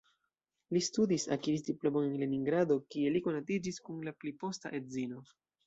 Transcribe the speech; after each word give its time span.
Li 0.77 0.81
studis, 0.87 1.25
akiris 1.35 1.65
diplomon 1.67 2.09
en 2.09 2.17
Leningrado, 2.23 2.79
kie 2.95 3.13
li 3.13 3.23
konatiĝis 3.29 3.81
kun 3.87 4.03
la 4.11 4.17
pli 4.23 4.37
posta 4.43 4.77
edzino. 4.83 5.25